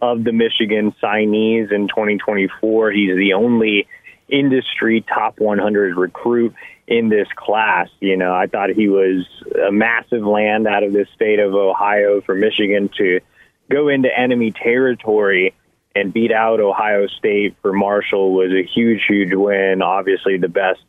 [0.02, 2.92] of the Michigan signees in 2024.
[2.94, 3.90] He's the only
[4.30, 6.56] industry top 100 recruit
[6.90, 7.88] in this class.
[8.02, 9.26] You know, I thought he was
[9.68, 13.22] a massive land out of the state of Ohio for Michigan to
[13.70, 15.54] go into enemy territory
[15.96, 19.82] and beat out Ohio State for Marshall was a huge, huge win.
[19.84, 20.80] Obviously, the best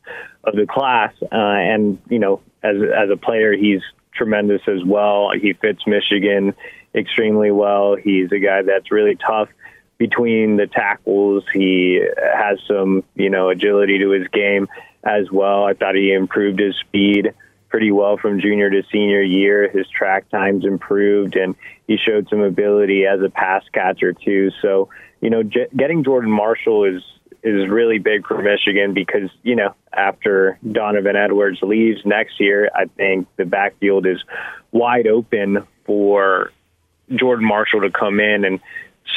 [0.42, 3.82] of the class, uh, and you know, as as a player, he's
[4.14, 5.30] tremendous as well.
[5.38, 6.54] He fits Michigan
[6.94, 7.96] extremely well.
[7.96, 9.48] He's a guy that's really tough
[9.98, 11.44] between the tackles.
[11.52, 14.66] He has some, you know, agility to his game
[15.04, 15.64] as well.
[15.64, 17.32] I thought he improved his speed
[17.68, 19.70] pretty well from junior to senior year.
[19.70, 21.54] His track times improved, and
[21.86, 24.50] he showed some ability as a pass catcher too.
[24.60, 27.02] So, you know, j- getting Jordan Marshall is
[27.42, 32.84] is really big for Michigan because you know after Donovan Edwards leaves next year, I
[32.96, 34.18] think the backfield is
[34.72, 36.52] wide open for
[37.14, 38.60] Jordan Marshall to come in and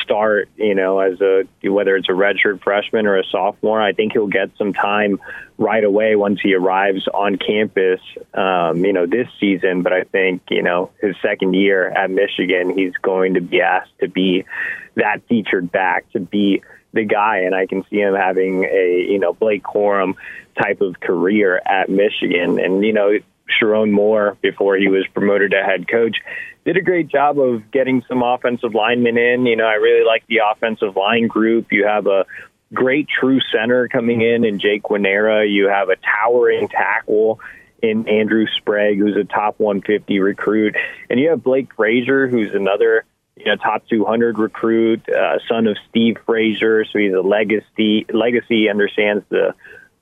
[0.02, 3.82] start, you know, as a whether it's a redshirt freshman or a sophomore.
[3.82, 5.19] I think he'll get some time
[5.58, 8.00] right away once he arrives on campus,
[8.34, 9.82] um, you know, this season.
[9.82, 13.98] But I think, you know, his second year at Michigan, he's going to be asked
[14.00, 14.46] to be
[14.96, 17.39] that featured back, to be the guy.
[17.39, 20.15] And I can see him having a, you know, Blake Corum
[20.62, 22.60] type of career at Michigan.
[22.60, 23.17] And, you know,
[23.60, 26.18] Sherrone Moore, before he was promoted to head coach,
[26.66, 29.46] did a great job of getting some offensive linemen in.
[29.46, 31.72] You know, I really like the offensive line group.
[31.72, 32.26] You have a
[32.74, 35.50] great true center coming in in Jake Guarnera.
[35.50, 37.39] You have a towering tackle
[37.82, 40.76] in Andrew Sprague, who's a top 150 recruit.
[41.10, 45.78] And you have Blake Frazier, who's another you know top 200 recruit, uh, son of
[45.89, 46.86] Steve Frazier.
[46.86, 48.06] So he's a legacy.
[48.12, 49.54] Legacy understands the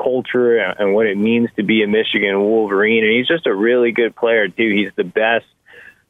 [0.02, 3.04] culture and what it means to be a Michigan Wolverine.
[3.04, 4.70] And he's just a really good player, too.
[4.70, 5.46] He's the best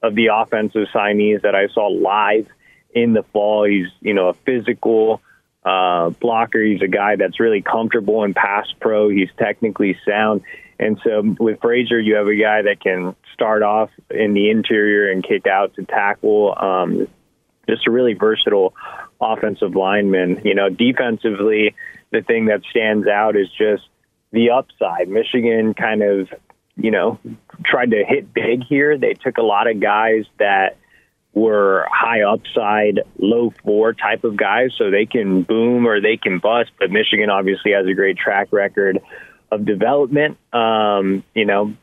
[0.01, 2.47] of the offensive signees that I saw live
[2.93, 3.65] in the fall.
[3.65, 5.21] He's, you know, a physical
[5.63, 6.61] uh, blocker.
[6.61, 9.09] He's a guy that's really comfortable in pass pro.
[9.09, 10.41] He's technically sound.
[10.79, 15.11] And so with Frazier, you have a guy that can start off in the interior
[15.11, 16.55] and kick out to tackle.
[16.57, 17.07] Um,
[17.71, 18.73] just a really versatile
[19.19, 20.41] offensive lineman.
[20.43, 21.75] You know, defensively,
[22.11, 23.83] the thing that stands out is just
[24.31, 25.07] the upside.
[25.09, 26.29] Michigan kind of
[26.75, 27.19] you know,
[27.63, 28.97] tried to hit big here.
[28.97, 30.77] They took a lot of guys that
[31.33, 36.39] were high upside, low floor type of guys, so they can boom or they can
[36.39, 36.71] bust.
[36.79, 38.99] But Michigan obviously has a great track record
[39.51, 40.37] of development.
[40.53, 41.73] Um, you know,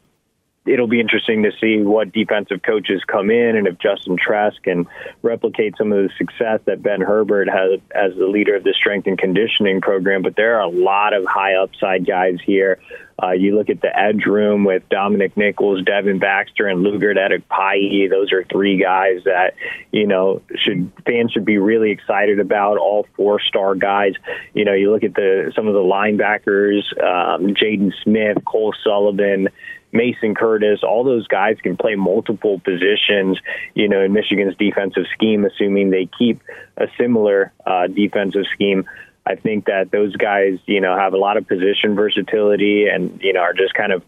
[0.68, 4.86] it'll be interesting to see what defensive coaches come in and if Justin Trask can
[5.22, 9.06] replicate some of the success that Ben Herbert has as the leader of the strength
[9.06, 10.22] and conditioning program.
[10.22, 12.78] But there are a lot of high upside guys here.
[13.20, 18.08] Uh, you look at the edge room with Dominic Nichols, Devin Baxter, and Lugard Edokpayi.
[18.08, 19.54] Those are three guys that
[19.90, 22.78] you know should fans should be really excited about.
[22.78, 24.12] All four star guys.
[24.54, 29.48] You know, you look at the some of the linebackers, um, Jaden Smith, Cole Sullivan.
[29.92, 33.38] Mason Curtis, all those guys can play multiple positions,
[33.74, 36.42] you know, in Michigan's defensive scheme, assuming they keep
[36.76, 38.84] a similar uh, defensive scheme.
[39.24, 43.32] I think that those guys, you know, have a lot of position versatility and, you
[43.32, 44.02] know, are just kind of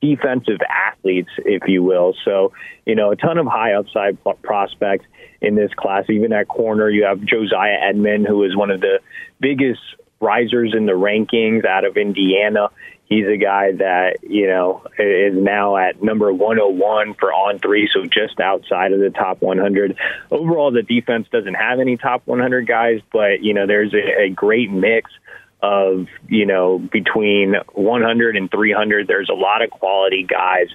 [0.00, 2.14] defensive athletes, if you will.
[2.24, 2.52] So,
[2.86, 5.06] you know, a ton of high upside prospects
[5.40, 6.04] in this class.
[6.08, 9.00] Even at corner, you have Josiah Edmond, who is one of the
[9.40, 9.80] biggest
[10.20, 12.70] risers in the rankings out of Indiana
[13.08, 18.38] he's a guy that you know is now at number 101 for On3, so just
[18.40, 19.96] outside of the top 100.
[20.30, 24.30] Overall, the defense doesn't have any top 100 guys, but you know there's a, a
[24.30, 25.10] great mix
[25.60, 29.06] of you know between 100 and 300.
[29.06, 30.68] There's a lot of quality guys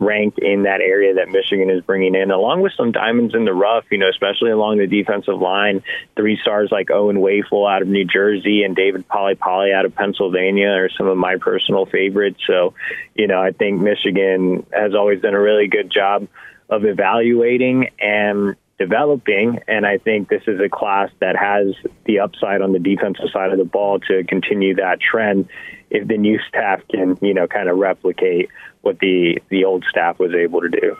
[0.00, 3.52] ranked in that area that Michigan is bringing in, along with some diamonds in the
[3.52, 5.82] rough, you know, especially along the defensive line.
[6.16, 9.36] Three stars like Owen Wafle out of New Jersey and David Poly
[9.72, 12.40] out of Pennsylvania are some of my personal favorites.
[12.46, 12.74] So,
[13.14, 16.28] you know, I think Michigan has always done a really good job
[16.68, 19.60] of evaluating and developing.
[19.66, 23.52] And I think this is a class that has the upside on the defensive side
[23.52, 25.48] of the ball to continue that trend
[25.90, 28.48] if the new staff can, you know, kind of replicate
[28.82, 30.96] what the the old staff was able to do.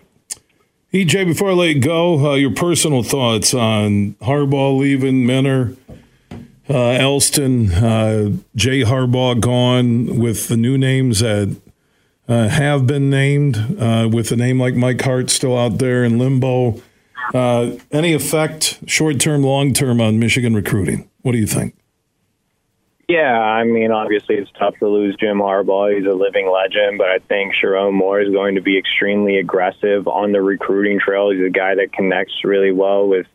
[0.92, 5.76] EJ, before I let you go, uh, your personal thoughts on Harbaugh leaving, Minter,
[6.70, 11.54] uh, Elston, uh, Jay Harbaugh gone with the new names that
[12.26, 16.18] uh, have been named, uh, with a name like Mike Hart still out there in
[16.18, 16.80] limbo.
[17.34, 21.08] Uh, any effect, short term, long term, on Michigan recruiting?
[21.20, 21.74] What do you think?
[23.08, 25.96] Yeah, I mean, obviously it's tough to lose Jim Harbaugh.
[25.96, 30.06] He's a living legend, but I think Sherrone Moore is going to be extremely aggressive
[30.06, 31.30] on the recruiting trail.
[31.30, 33.26] He's a guy that connects really well with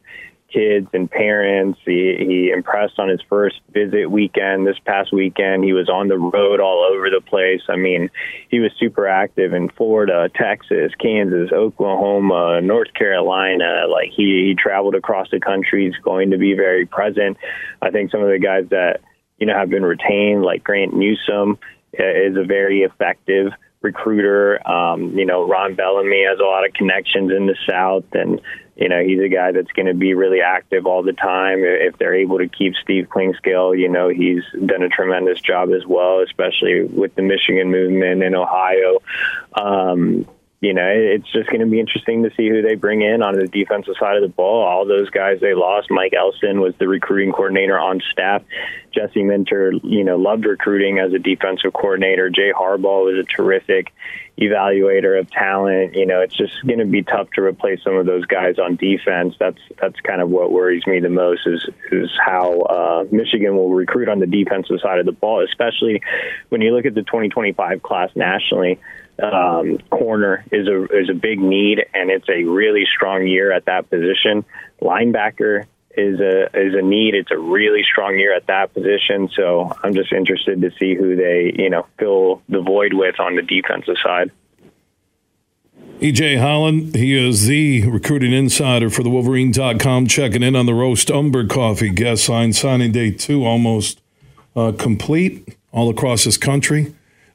[0.54, 1.80] kids and parents.
[1.86, 5.64] He, he impressed on his first visit weekend this past weekend.
[5.64, 7.62] He was on the road all over the place.
[7.68, 8.12] I mean,
[8.50, 13.86] he was super active in Florida, Texas, Kansas, Oklahoma, North Carolina.
[13.90, 15.86] Like he, he traveled across the country.
[15.88, 17.38] He's going to be very present.
[17.82, 19.02] I think some of the guys that
[19.38, 21.58] you know, have been retained, like Grant Newsome
[22.00, 24.66] uh, is a very effective recruiter.
[24.68, 28.42] Um, you know, Ron Bellamy has a lot of connections in the South, and
[28.76, 31.60] you know he's a guy that's going to be really active all the time.
[31.60, 35.86] If they're able to keep Steve Clinkscale, you know he's done a tremendous job as
[35.86, 39.00] well, especially with the Michigan movement in Ohio.
[39.54, 40.26] Um,
[40.64, 43.36] you know, it's just going to be interesting to see who they bring in on
[43.36, 44.64] the defensive side of the ball.
[44.64, 45.92] All those guys they lost.
[45.92, 48.44] Mike Elston was the recruiting coordinator on staff.
[48.94, 52.30] Jesse Minter, you know, loved recruiting as a defensive coordinator.
[52.30, 53.92] Jay Harbaugh was a terrific
[54.40, 55.96] evaluator of talent.
[55.96, 58.78] You know, it's just going to be tough to replace some of those guys on
[58.78, 59.36] defense.
[59.42, 63.74] That's that's kind of what worries me the most is is how uh, Michigan will
[63.74, 66.02] recruit on the defensive side of the ball, especially
[66.48, 68.80] when you look at the 2025 class nationally
[69.22, 73.66] um, corner is a is a big need, and it's a really strong year at
[73.66, 74.46] that position.
[74.82, 77.14] Linebacker is a is a need.
[77.16, 79.30] It's a really strong year at that position.
[79.36, 83.36] So I'm just interested to see who they you know fill the void with on
[83.36, 84.32] the defensive side.
[86.00, 91.10] EJ Holland, he is the recruiting insider for the Wolverine.com, checking in on the Roast
[91.10, 94.02] Umber Coffee guest sign signing day two almost
[94.56, 96.94] uh, complete all across this country.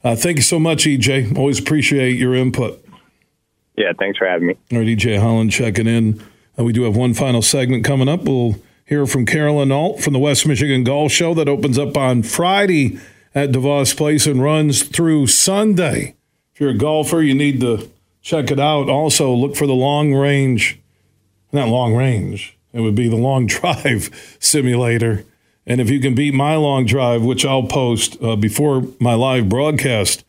[0.09, 1.37] Uh, thank you so much, EJ.
[1.37, 2.83] Always appreciate your input.
[3.77, 4.55] Yeah, thanks for having me.
[4.73, 6.19] All right, EJ Holland checking in.
[6.59, 8.23] Uh, we do have one final segment coming up.
[8.23, 8.57] We'll
[8.87, 12.99] hear from Carolyn Alt from the West Michigan Golf Show that opens up on Friday
[13.35, 16.15] at DeVos Place and runs through Sunday.
[16.55, 17.91] If you're a golfer, you need to
[18.23, 18.89] check it out.
[18.89, 20.81] Also, look for the long range,
[21.53, 25.27] not long range, it would be the long drive simulator
[25.69, 29.51] and if you can beat my long drive, which I'll post uh, before my live
[29.51, 30.25] broadcast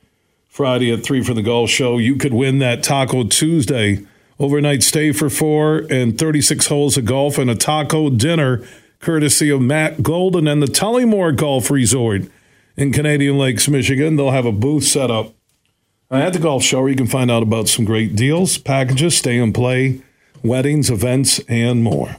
[0.49, 4.05] Friday at 3 for the Golf Show, you could win that Taco Tuesday
[4.37, 8.65] overnight stay for four and 36 holes of golf and a taco dinner
[8.99, 12.23] courtesy of Matt Golden and the Tullymore Golf Resort
[12.75, 14.17] in Canadian Lakes, Michigan.
[14.17, 15.33] They'll have a booth set up
[16.11, 19.39] At the golf show, where you can find out about some great deals, packages, stay
[19.39, 20.01] and play,
[20.43, 22.17] weddings, events, and more.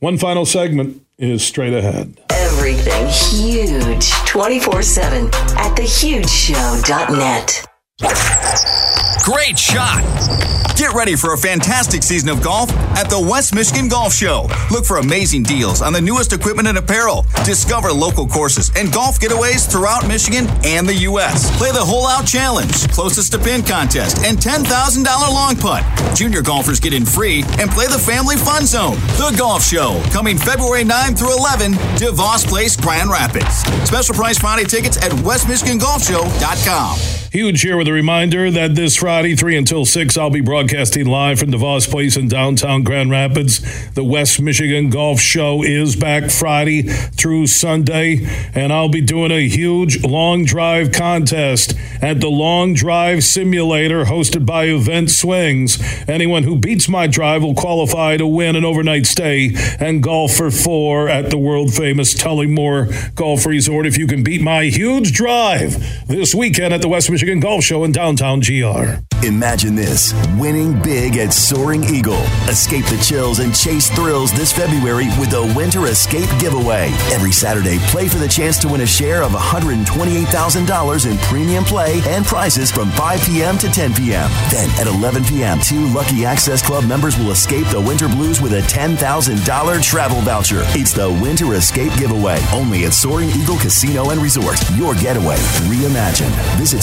[0.00, 2.18] One final segment is straight ahead.
[2.64, 7.73] Everything huge 24 7 at thehugeshow.net.
[9.24, 10.02] Great shot.
[10.76, 12.68] Get ready for a fantastic season of golf
[12.98, 14.48] at the West Michigan Golf Show.
[14.70, 17.24] Look for amazing deals on the newest equipment and apparel.
[17.44, 21.56] Discover local courses and golf getaways throughout Michigan and the U.S.
[21.56, 25.84] Play the Hole Out Challenge, closest to pin contest, and $10,000 long putt.
[26.16, 28.96] Junior golfers get in free and play the Family Fun Zone.
[29.16, 33.60] The Golf Show, coming February 9 through 11, DeVos Place, Grand Rapids.
[33.88, 37.23] Special price Friday tickets at westmichigangolfshow.com.
[37.34, 41.40] Huge here with a reminder that this Friday, 3 until 6, I'll be broadcasting live
[41.40, 43.90] from DeVos Place in downtown Grand Rapids.
[43.94, 48.24] The West Michigan Golf Show is back Friday through Sunday,
[48.54, 54.46] and I'll be doing a huge long drive contest at the Long Drive Simulator hosted
[54.46, 55.82] by Event Swings.
[56.08, 60.52] Anyone who beats my drive will qualify to win an overnight stay and golf for
[60.52, 63.86] four at the world famous Tullymore Golf Resort.
[63.86, 67.64] If you can beat my huge drive this weekend at the West Michigan Michigan Golf
[67.64, 69.00] Show in downtown GR.
[69.24, 72.20] Imagine this winning big at Soaring Eagle.
[72.52, 76.90] Escape the chills and chase thrills this February with the Winter Escape giveaway.
[77.10, 82.02] Every Saturday, play for the chance to win a share of $128,000 in premium play
[82.04, 83.56] and prizes from 5 p.m.
[83.56, 84.28] to 10 p.m.
[84.50, 88.52] Then at 11 p.m., two lucky Access Club members will escape the winter blues with
[88.52, 90.60] a $10,000 travel voucher.
[90.76, 94.58] It's the Winter Escape giveaway only at Soaring Eagle Casino and Resort.
[94.76, 96.34] Your getaway reimagined.
[96.58, 96.82] Visit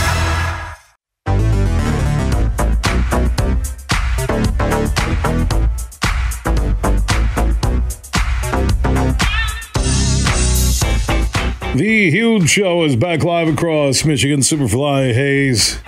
[11.81, 14.41] The huge show is back live across Michigan.
[14.41, 15.79] Superfly Hayes,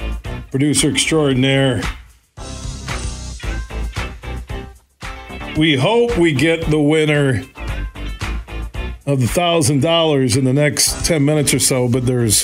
[0.49, 1.83] producer extraordinaire.
[5.55, 7.43] We hope we get the winner
[9.05, 12.43] of the thousand dollars in the next ten minutes or so, but there's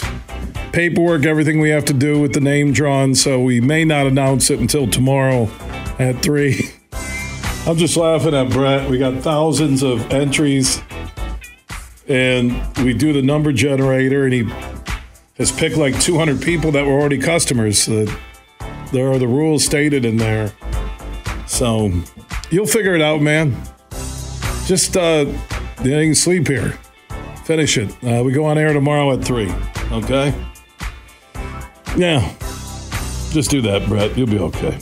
[0.71, 4.51] paperwork, everything we have to do with the name drawn, so we may not announce
[4.51, 5.49] it until tomorrow
[5.97, 6.69] at three.
[7.65, 8.91] I'm just laughing at Brett.
[8.91, 10.83] We got thousands of entries
[12.09, 14.43] and we do the number generator, and he
[15.37, 17.87] has picked like 200 people that were already customers.
[17.87, 18.05] Uh,
[18.91, 20.51] there are the rules stated in there.
[21.47, 21.91] So
[22.49, 23.55] you'll figure it out, man.
[24.65, 25.25] Just uh,
[25.83, 26.77] you can sleep here.
[27.45, 27.91] Finish it.
[28.03, 29.51] Uh, we go on air tomorrow at 3.
[29.91, 30.33] Okay?
[31.95, 32.33] Yeah.
[33.31, 34.17] Just do that, Brett.
[34.17, 34.79] You'll be okay.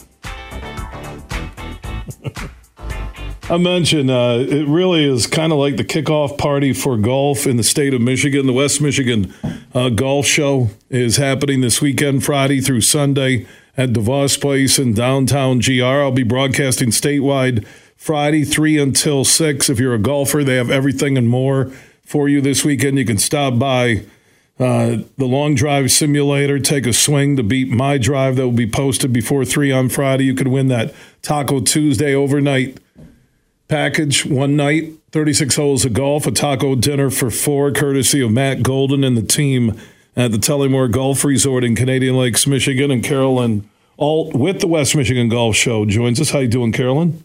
[3.49, 7.55] I mentioned uh, it really is kind of like the kickoff party for golf in
[7.55, 8.45] the state of Michigan.
[8.45, 9.33] The West Michigan
[9.73, 15.59] uh, Golf Show is happening this weekend, Friday through Sunday at DeVos Place in downtown
[15.59, 15.85] GR.
[15.85, 19.69] I'll be broadcasting statewide Friday, 3 until 6.
[19.69, 21.71] If you're a golfer, they have everything and more
[22.03, 22.97] for you this weekend.
[22.97, 24.03] You can stop by
[24.59, 28.69] uh, the long drive simulator, take a swing to beat my drive that will be
[28.69, 30.25] posted before 3 on Friday.
[30.25, 32.77] You can win that Taco Tuesday overnight
[33.67, 38.63] package one night 36 holes of golf, a taco dinner for four, courtesy of Matt
[38.63, 39.79] Golden and the team
[40.15, 42.91] at the Tullymore Golf Resort in Canadian Lakes, Michigan.
[42.91, 46.31] And Carolyn Alt with the West Michigan Golf Show joins us.
[46.31, 47.23] How you doing, Carolyn?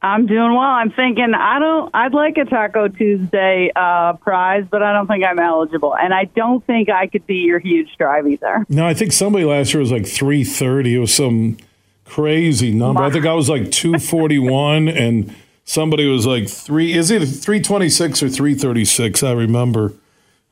[0.00, 0.60] I'm doing well.
[0.60, 1.90] I'm thinking I don't.
[1.94, 6.24] I'd like a Taco Tuesday uh, prize, but I don't think I'm eligible, and I
[6.24, 8.66] don't think I could be your huge drive either.
[8.68, 10.94] No, I think somebody last year was like 330.
[10.94, 11.56] It was some
[12.04, 13.02] crazy number.
[13.02, 15.34] I think I was like 241 and
[15.64, 19.94] somebody was like three is it 326 or 336 i remember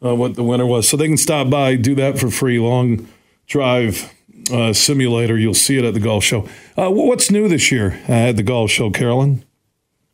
[0.05, 0.89] uh, what the winner was.
[0.89, 3.09] So they can stop by do that for free long
[3.47, 4.13] drive
[4.53, 5.37] uh, simulator.
[5.39, 6.49] You'll see it at the golf show.
[6.77, 9.45] Uh, what's new this year at the golf show carolyn?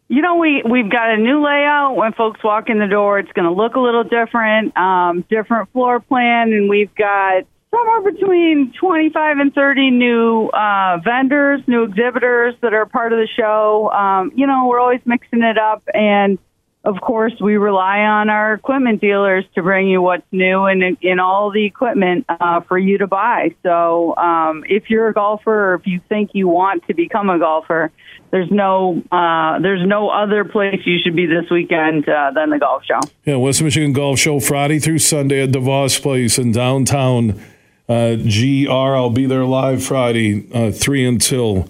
[0.09, 1.96] You know, we we've got a new layout.
[1.96, 5.70] When folks walk in the door, it's going to look a little different, um, different
[5.72, 12.55] floor plan, and we've got somewhere between 25 and 30 new uh, vendors, new exhibitors
[12.62, 13.91] that are part of the show.
[13.91, 15.83] Um, you know, we're always mixing it up.
[15.93, 16.39] And
[16.85, 21.19] of course, we rely on our equipment dealers to bring you what's new and in
[21.19, 23.55] all the equipment uh, for you to buy.
[23.62, 27.39] So um, if you're a golfer or if you think you want to become a
[27.39, 27.91] golfer,
[28.31, 32.59] there's no uh, there's no other place you should be this weekend uh, than the
[32.59, 33.01] golf show.
[33.25, 37.41] Yeah, West Michigan Golf Show Friday through Sunday at DeVos Place in downtown
[37.89, 38.70] uh, GR.
[38.70, 41.68] I'll be there live Friday, uh, 3 until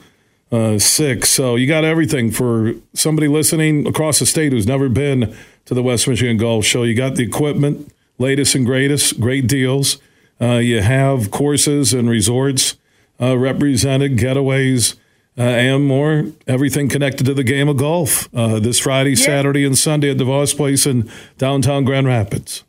[0.50, 1.28] uh, 6.
[1.28, 5.82] So you got everything for somebody listening across the state who's never been to the
[5.82, 6.82] West Michigan Golf Show.
[6.82, 9.98] You got the equipment, latest and greatest, great deals.
[10.40, 12.76] Uh, you have courses and resorts
[13.20, 14.94] uh, represented, getaways.
[15.36, 19.24] Uh, and more, everything connected to the game of golf this Friday, yeah.
[19.24, 22.64] Saturday, and Sunday at DeVos Place in downtown Grand Rapids.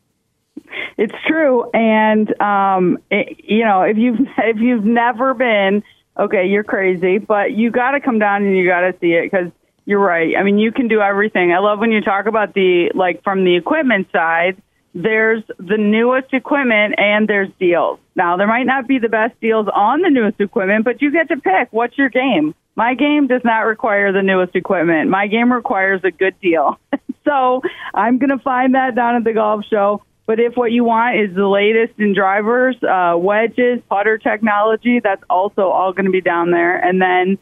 [0.99, 5.81] It's true, and um, it, you know, if you've if you've never been,
[6.19, 9.31] okay, you're crazy, but you got to come down and you got to see it
[9.31, 9.49] because
[9.85, 10.35] you're right.
[10.37, 11.53] I mean, you can do everything.
[11.53, 14.61] I love when you talk about the like from the equipment side.
[14.93, 17.99] There's the newest equipment and there's deals.
[18.15, 21.29] Now, there might not be the best deals on the newest equipment, but you get
[21.29, 22.55] to pick what's your game.
[22.75, 25.09] My game does not require the newest equipment.
[25.09, 26.77] My game requires a good deal.
[27.23, 27.61] so
[27.93, 30.01] I'm going to find that down at the golf show.
[30.29, 35.23] But if what you want is the latest in drivers, uh, wedges, putter technology, that's
[35.27, 36.77] also all going to be down there.
[36.77, 37.39] And then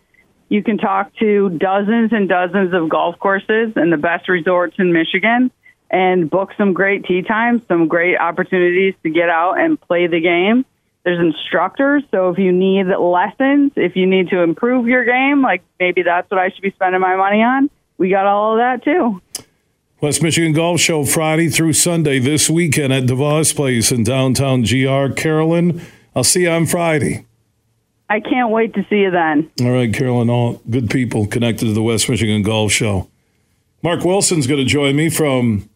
[0.48, 4.94] you can talk to dozens and dozens of golf courses and the best resorts in
[4.94, 5.52] Michigan
[5.92, 10.22] and book some great tee times, some great opportunities to get out and play the
[10.22, 10.64] game.
[11.04, 15.62] There's instructors, so if you need lessons, if you need to improve your game, like
[15.78, 18.86] maybe that's what I should be spending my money on, we got all of that
[18.86, 19.22] too.
[20.00, 25.12] West Michigan Golf Show Friday through Sunday this weekend at DeVos Place in downtown GR.
[25.16, 25.82] Carolyn,
[26.16, 27.26] I'll see you on Friday.
[28.08, 29.50] I can't wait to see you then.
[29.60, 33.10] All right, Carolyn, all good people connected to the West Michigan Golf Show.
[33.82, 35.68] Mark Wilson's going to join me from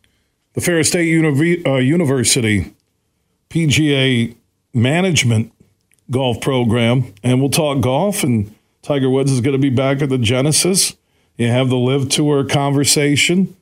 [0.54, 2.74] the Ferris State Uni- uh, University
[3.50, 4.36] PGA
[4.72, 5.52] Management
[6.12, 8.24] Golf Program, and we'll talk golf.
[8.24, 8.54] And
[8.84, 10.96] Tiger Woods is going to be back at the Genesis.
[11.38, 13.56] You have the LIV Tour conversation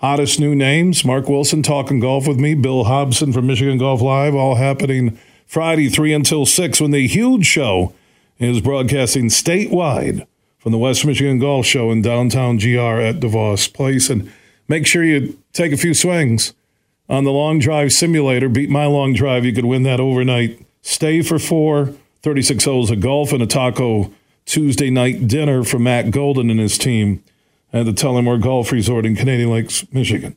[0.00, 1.04] hottest new names.
[1.04, 5.88] Mark Wilson talking golf with me, Bill Hobson from Michigan Golf Live, all happening Friday,
[5.88, 7.92] 3 until 6, when the huge show
[8.38, 10.26] is broadcasting statewide
[10.58, 14.08] from the West Michigan Golf Show in downtown GR at DeVos Place.
[14.08, 14.32] And
[14.68, 16.54] make sure you take a few swings
[17.08, 18.48] on the long drive simulator.
[18.48, 19.44] Beat my long drive.
[19.44, 24.10] You could win that overnight stay for four, 36 holes of golf, and a taco
[24.46, 27.22] Tuesday night dinner from Matt Golden and his team
[27.72, 30.36] at the Tullymore Golf Resort in Canadian Lakes, Michigan.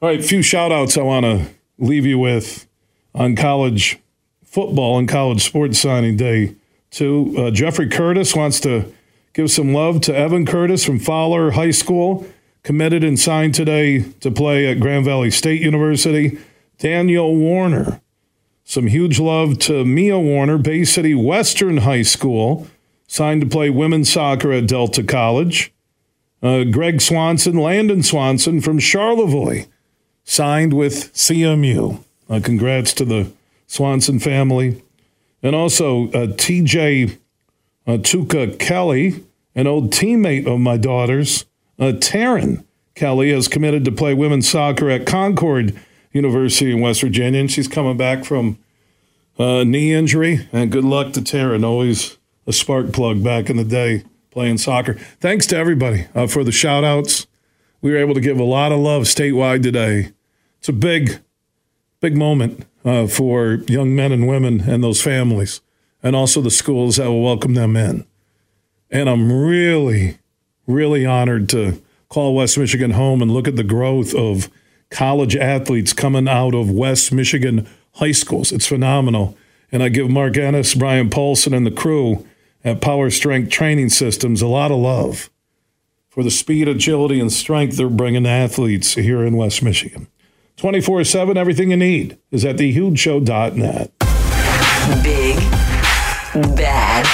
[0.00, 1.46] All right, a few shout outs I want to
[1.78, 2.66] leave you with
[3.14, 3.98] on college
[4.44, 6.54] football and college sports signing day.
[6.90, 7.34] Too.
[7.36, 8.92] Uh, Jeffrey Curtis wants to
[9.32, 12.24] give some love to Evan Curtis from Fowler High School,
[12.62, 16.38] committed and signed today to play at Grand Valley State University.
[16.78, 18.00] Daniel Warner,
[18.62, 22.68] some huge love to Mia Warner, Bay City Western High School,
[23.08, 25.73] signed to play women's soccer at Delta College.
[26.44, 29.66] Uh, Greg Swanson, Landon Swanson from Charlevoix,
[30.24, 32.04] signed with CMU.
[32.28, 33.32] Uh, congrats to the
[33.66, 34.82] Swanson family.
[35.42, 37.16] And also uh, TJ
[37.86, 39.24] uh, Tuka Kelly,
[39.54, 41.46] an old teammate of my daughter's,
[41.78, 42.62] uh, Taryn
[42.94, 45.74] Kelly, has committed to play women's soccer at Concord
[46.12, 47.40] University in West Virginia.
[47.40, 48.58] And she's coming back from
[49.38, 50.46] uh, knee injury.
[50.52, 54.94] And good luck to Taryn, always a spark plug back in the day playing soccer.
[55.20, 57.28] Thanks to everybody uh, for the shout outs.
[57.80, 60.10] We were able to give a lot of love statewide today.
[60.58, 61.20] It's a big,
[62.00, 65.60] big moment uh, for young men and women and those families,
[66.02, 68.04] and also the schools that will welcome them in.
[68.90, 70.18] And I'm really,
[70.66, 74.50] really honored to call West Michigan home and look at the growth of
[74.90, 78.50] college athletes coming out of West Michigan high schools.
[78.50, 79.36] It's phenomenal.
[79.70, 82.26] And I give Mark Ennis, Brian Paulson, and the crew
[82.64, 85.30] at Power Strength Training Systems a lot of love
[86.08, 90.08] for the speed, agility, and strength they're bringing to athletes here in West Michigan.
[90.56, 93.92] 24 7, everything you need is at thehugeshow.net.
[95.02, 95.36] Big,
[96.56, 97.06] bad,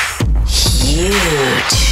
[0.46, 1.89] huge.